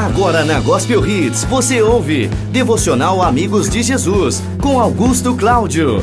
Agora 0.00 0.46
na 0.46 0.58
Gospel 0.60 1.06
Hits 1.06 1.44
você 1.44 1.82
ouve 1.82 2.28
Devocional 2.50 3.20
Amigos 3.20 3.68
de 3.68 3.82
Jesus 3.82 4.42
com 4.58 4.80
Augusto 4.80 5.36
Cláudio. 5.36 6.02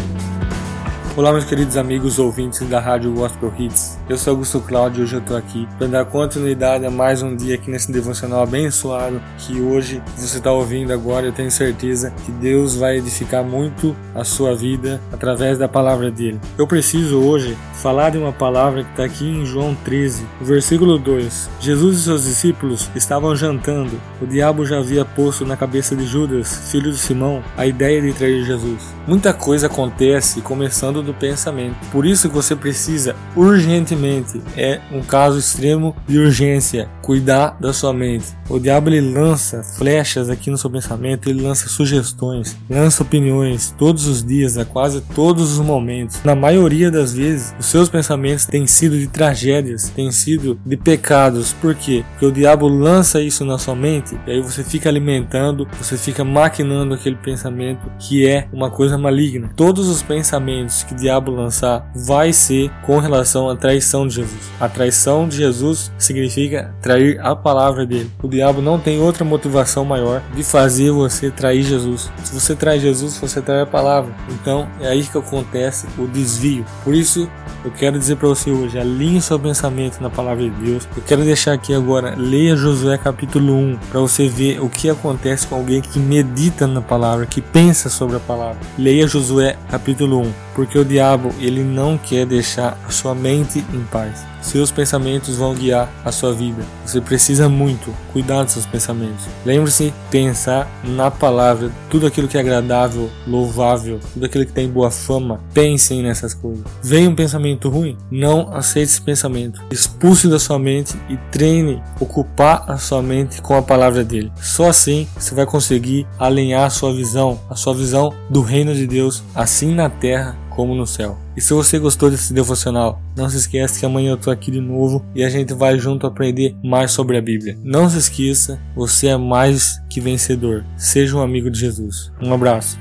Olá, 1.17 1.31
meus 1.31 1.45
queridos 1.45 1.77
amigos 1.77 2.19
ouvintes 2.19 2.59
da 2.69 2.79
Rádio 2.79 3.11
Gospel 3.11 3.51
Hits. 3.57 3.97
Eu 4.07 4.19
sou 4.19 4.33
Augusto 4.33 4.61
Cláudio 4.61 4.99
e 4.99 5.03
hoje 5.03 5.15
eu 5.15 5.19
estou 5.19 5.35
aqui 5.35 5.67
para 5.75 5.87
dar 5.87 6.05
continuidade 6.05 6.85
a 6.85 6.91
mais 6.91 7.23
um 7.23 7.35
dia 7.35 7.55
aqui 7.55 7.71
nesse 7.71 7.91
devocional 7.91 8.43
abençoado 8.43 9.19
que 9.39 9.59
hoje 9.59 9.99
você 10.15 10.37
está 10.37 10.51
ouvindo 10.51 10.93
agora. 10.93 11.25
Eu 11.25 11.31
tenho 11.31 11.49
certeza 11.49 12.13
que 12.23 12.31
Deus 12.31 12.75
vai 12.75 12.97
edificar 12.97 13.43
muito 13.43 13.95
a 14.13 14.23
sua 14.23 14.55
vida 14.55 15.01
através 15.11 15.57
da 15.57 15.67
palavra 15.67 16.11
dele. 16.11 16.39
Eu 16.55 16.67
preciso 16.67 17.19
hoje 17.19 17.57
falar 17.73 18.11
de 18.11 18.19
uma 18.19 18.31
palavra 18.31 18.83
que 18.83 18.91
está 18.91 19.03
aqui 19.03 19.25
em 19.25 19.43
João 19.43 19.73
13, 19.73 20.23
versículo 20.39 20.99
2. 20.99 21.49
Jesus 21.59 21.97
e 21.97 22.03
seus 22.03 22.25
discípulos 22.25 22.91
estavam 22.93 23.35
jantando. 23.35 23.99
O 24.21 24.27
diabo 24.27 24.67
já 24.67 24.77
havia 24.77 25.03
posto 25.03 25.47
na 25.47 25.57
cabeça 25.57 25.95
de 25.95 26.05
Judas, 26.05 26.69
filho 26.71 26.91
de 26.91 26.97
Simão, 26.99 27.41
a 27.57 27.65
ideia 27.65 27.99
de 27.99 28.13
trair 28.13 28.43
Jesus. 28.45 28.95
Muita 29.07 29.33
coisa 29.33 29.65
acontece 29.65 30.41
começando 30.41 31.06
do 31.07 31.13
pensamento. 31.13 31.75
Por 31.91 32.05
isso 32.05 32.29
que 32.29 32.35
você 32.35 32.55
precisa 32.55 33.15
urgentemente, 33.35 34.41
é 34.55 34.79
um 34.91 35.01
caso 35.01 35.39
extremo 35.39 35.95
de 36.07 36.19
urgência, 36.19 36.87
cuidar 37.07 37.55
da 37.57 37.71
sua 37.71 37.93
mente. 37.93 38.25
O 38.49 38.59
diabo 38.59 38.89
ele 38.89 38.99
lança 38.99 39.63
flechas 39.63 40.29
aqui 40.29 40.51
no 40.51 40.57
seu 40.57 40.69
pensamento, 40.69 41.29
ele 41.29 41.41
lança 41.41 41.69
sugestões, 41.69 42.57
lança 42.69 43.01
opiniões 43.01 43.73
todos 43.77 44.05
os 44.07 44.21
dias, 44.21 44.57
a 44.57 44.65
quase 44.65 44.99
todos 45.15 45.53
os 45.53 45.65
momentos. 45.65 46.21
Na 46.25 46.35
maioria 46.35 46.91
das 46.91 47.13
vezes, 47.13 47.55
os 47.57 47.67
seus 47.67 47.87
pensamentos 47.87 48.45
têm 48.45 48.67
sido 48.67 48.99
de 48.99 49.07
tragédias, 49.07 49.89
têm 49.95 50.11
sido 50.11 50.59
de 50.65 50.75
pecados. 50.75 51.53
Por 51.53 51.73
quê? 51.75 52.03
Porque 52.11 52.25
o 52.25 52.31
diabo 52.31 52.67
lança 52.67 53.21
isso 53.21 53.45
na 53.45 53.57
sua 53.57 53.73
mente 53.73 54.19
e 54.27 54.31
aí 54.31 54.41
você 54.41 54.61
fica 54.61 54.89
alimentando, 54.89 55.65
você 55.81 55.95
fica 55.97 56.25
maquinando 56.25 56.93
aquele 56.93 57.15
pensamento 57.15 57.89
que 57.99 58.27
é 58.27 58.49
uma 58.51 58.69
coisa 58.69 58.97
maligna. 58.97 59.49
Todos 59.55 59.87
os 59.87 60.03
pensamentos 60.03 60.83
que 60.83 60.91
o 60.93 60.97
diabo 60.97 61.31
lançar 61.31 61.89
vai 61.95 62.33
ser 62.33 62.69
com 62.85 62.99
relação 62.99 63.49
à 63.49 63.55
traição 63.55 64.05
de 64.05 64.15
Jesus. 64.15 64.51
A 64.59 64.67
traição 64.67 65.25
de 65.25 65.37
Jesus 65.37 65.89
significa 65.97 66.75
trair 66.97 67.19
a 67.21 67.35
palavra 67.35 67.85
dele. 67.85 68.11
O 68.21 68.27
diabo 68.27 68.61
não 68.61 68.79
tem 68.79 68.99
outra 68.99 69.23
motivação 69.23 69.85
maior 69.85 70.21
de 70.35 70.43
fazer 70.43 70.91
você 70.91 71.29
trair 71.29 71.63
Jesus. 71.63 72.11
Se 72.23 72.33
você 72.33 72.55
trai 72.55 72.79
Jesus, 72.79 73.17
você 73.17 73.41
trai 73.41 73.61
a 73.61 73.65
palavra. 73.65 74.13
Então 74.29 74.67
é 74.81 74.87
aí 74.87 75.03
que 75.03 75.17
acontece 75.17 75.87
o 75.97 76.07
desvio. 76.07 76.65
Por 76.83 76.93
isso 76.93 77.29
eu 77.63 77.71
quero 77.71 77.99
dizer 77.99 78.15
para 78.15 78.27
você 78.27 78.49
hoje, 78.49 78.79
alinhe 78.79 79.21
seu 79.21 79.39
pensamento 79.39 79.99
na 79.99 80.09
palavra 80.09 80.43
de 80.43 80.49
Deus. 80.49 80.87
Eu 80.95 81.03
quero 81.03 81.23
deixar 81.23 81.53
aqui 81.53 81.73
agora, 81.73 82.15
leia 82.15 82.55
Josué 82.55 82.97
capítulo 82.97 83.53
1, 83.53 83.77
para 83.89 83.99
você 83.99 84.27
ver 84.27 84.61
o 84.61 84.69
que 84.69 84.89
acontece 84.89 85.45
com 85.47 85.55
alguém 85.55 85.81
que 85.81 85.99
medita 85.99 86.65
na 86.65 86.81
palavra, 86.81 87.25
que 87.25 87.41
pensa 87.41 87.89
sobre 87.89 88.15
a 88.15 88.19
palavra. 88.19 88.57
Leia 88.77 89.07
Josué 89.07 89.57
capítulo 89.69 90.21
1, 90.21 90.33
porque 90.57 90.79
o 90.79 90.83
diabo, 90.83 91.29
ele 91.37 91.63
não 91.63 91.99
quer 91.99 92.25
deixar 92.25 92.79
a 92.83 92.89
sua 92.89 93.13
mente 93.13 93.63
em 93.71 93.83
paz. 93.91 94.25
Seus 94.41 94.71
pensamentos 94.71 95.35
vão 95.35 95.53
guiar 95.53 95.87
a 96.03 96.11
sua 96.11 96.33
vida. 96.33 96.63
Você 96.83 96.99
precisa 96.99 97.47
muito 97.47 97.93
cuidar 98.11 98.43
dos 98.43 98.53
seus 98.53 98.65
pensamentos. 98.65 99.25
Lembre-se 99.45 99.93
pensar 100.09 100.67
na 100.83 101.11
palavra, 101.11 101.69
tudo 101.89 102.07
aquilo 102.07 102.27
que 102.27 102.37
é 102.37 102.39
agradável, 102.39 103.09
louvável, 103.27 103.99
tudo 104.13 104.25
aquilo 104.25 104.45
que 104.45 104.51
tem 104.51 104.67
boa 104.67 104.89
fama. 104.89 105.41
Pensem 105.53 106.01
nessas 106.01 106.33
coisas. 106.33 106.63
Vem 106.81 107.07
um 107.07 107.13
pensamento 107.13 107.69
ruim? 107.69 107.95
Não 108.09 108.55
aceite 108.55 108.91
esse 108.91 109.01
pensamento. 109.01 109.61
Expulse 109.69 110.27
da 110.27 110.39
sua 110.39 110.57
mente 110.57 110.95
e 111.07 111.17
treine 111.29 111.83
ocupar 111.99 112.63
a 112.67 112.77
sua 112.77 113.03
mente 113.03 113.43
com 113.43 113.53
a 113.53 113.61
palavra 113.61 114.03
dele. 114.03 114.31
Só 114.41 114.69
assim 114.69 115.07
você 115.15 115.35
vai 115.35 115.45
conseguir 115.45 116.07
alinhar 116.17 116.63
a 116.63 116.71
sua 116.71 116.93
visão, 116.95 117.39
a 117.47 117.55
sua 117.55 117.75
visão 117.75 118.11
do 118.27 118.41
reino 118.41 118.73
de 118.73 118.87
Deus, 118.87 119.23
assim 119.35 119.75
na 119.75 119.87
terra 119.87 120.46
como 120.57 120.73
no 120.73 120.87
céu. 120.87 121.15
E 121.37 121.41
se 121.41 121.53
você 121.53 121.77
gostou 121.77 122.09
desse 122.09 122.33
devocional, 122.33 122.99
não 123.15 123.29
se 123.29 123.37
esqueça 123.37 123.79
que 123.79 123.85
amanhã 123.85 124.13
eu 124.13 124.17
tô 124.17 124.31
aqui 124.31 124.49
de 124.49 124.59
novo 124.59 125.05
e 125.13 125.23
a 125.23 125.29
gente 125.29 125.53
vai 125.53 125.77
junto 125.77 126.07
aprender 126.07 126.55
mais 126.63 126.91
sobre 126.91 127.15
a 127.15 127.21
Bíblia. 127.21 127.55
Não 127.63 127.87
se 127.87 127.99
esqueça, 127.99 128.59
você 128.75 129.07
é 129.07 129.17
mais 129.17 129.79
que 129.87 130.01
vencedor. 130.01 130.65
Seja 130.75 131.15
um 131.15 131.21
amigo 131.21 131.51
de 131.51 131.59
Jesus. 131.59 132.11
Um 132.19 132.33
abraço. 132.33 132.79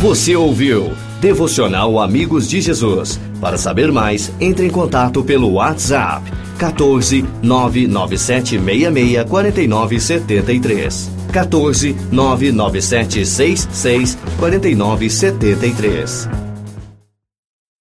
Você 0.00 0.34
ouviu 0.34 0.92
Devocional 1.20 2.00
Amigos 2.00 2.48
de 2.48 2.62
Jesus. 2.62 3.20
Para 3.38 3.58
saber 3.58 3.92
mais, 3.92 4.32
entre 4.40 4.66
em 4.66 4.70
contato 4.70 5.22
pelo 5.22 5.52
WhatsApp 5.52 6.24
14 6.62 7.24
997 7.42 8.58
66 8.58 9.24
49 9.28 10.00
73. 10.00 11.10
14 11.32 11.94
997 12.12 13.24
66 13.26 14.18
49 14.38 15.10
73. 15.10 16.41